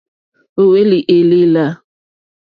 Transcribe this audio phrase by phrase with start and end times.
[0.61, 1.65] Ó hwélì èlèlà.